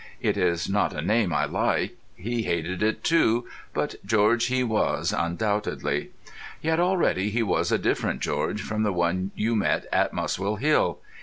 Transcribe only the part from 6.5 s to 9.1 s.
Yet already he was a different George from the